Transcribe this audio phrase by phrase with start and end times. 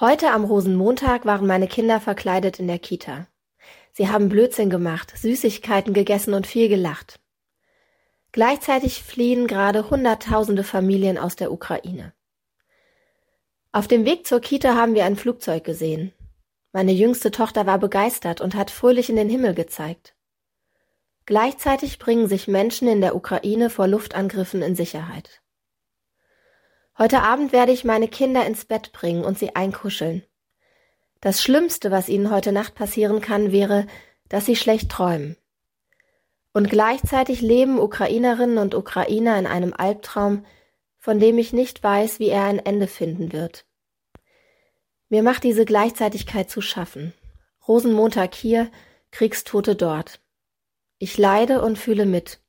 [0.00, 3.26] Heute am Rosenmontag waren meine Kinder verkleidet in der Kita.
[3.92, 7.20] Sie haben Blödsinn gemacht, Süßigkeiten gegessen und viel gelacht.
[8.32, 12.14] Gleichzeitig fliehen gerade Hunderttausende Familien aus der Ukraine.
[13.72, 16.14] Auf dem Weg zur Kita haben wir ein Flugzeug gesehen.
[16.72, 20.14] Meine jüngste Tochter war begeistert und hat fröhlich in den Himmel gezeigt.
[21.26, 25.42] Gleichzeitig bringen sich Menschen in der Ukraine vor Luftangriffen in Sicherheit.
[26.98, 30.22] Heute Abend werde ich meine Kinder ins Bett bringen und sie einkuscheln.
[31.20, 33.86] Das Schlimmste, was ihnen heute Nacht passieren kann, wäre,
[34.28, 35.36] dass sie schlecht träumen.
[36.52, 40.44] Und gleichzeitig leben Ukrainerinnen und Ukrainer in einem Albtraum,
[40.98, 43.66] von dem ich nicht weiß, wie er ein Ende finden wird.
[45.08, 47.12] Mir macht diese Gleichzeitigkeit zu schaffen.
[47.66, 48.70] Rosenmontag hier,
[49.10, 50.20] Kriegstote dort.
[50.98, 52.40] Ich leide und fühle mit,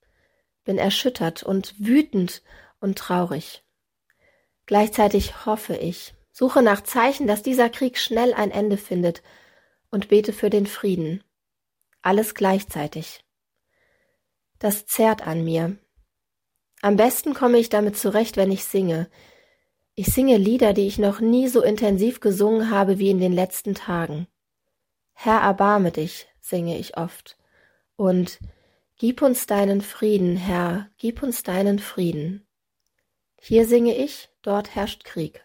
[0.63, 2.43] bin erschüttert und wütend
[2.79, 3.63] und traurig.
[4.71, 9.21] Gleichzeitig hoffe ich, suche nach Zeichen, dass dieser Krieg schnell ein Ende findet
[9.89, 11.21] und bete für den Frieden.
[12.01, 13.25] Alles gleichzeitig.
[14.59, 15.75] Das zerrt an mir.
[16.81, 19.09] Am besten komme ich damit zurecht, wenn ich singe.
[19.93, 23.75] Ich singe Lieder, die ich noch nie so intensiv gesungen habe wie in den letzten
[23.75, 24.25] Tagen.
[25.11, 27.37] Herr, erbarme dich, singe ich oft.
[27.97, 28.39] Und
[28.95, 32.47] Gib uns deinen Frieden, Herr, gib uns deinen Frieden.
[33.43, 35.43] Hier singe ich, dort herrscht Krieg.